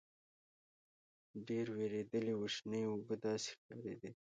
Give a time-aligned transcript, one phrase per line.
[1.47, 4.11] ډېر وېردلي وو شنې اوبه داسې ښکارېدې.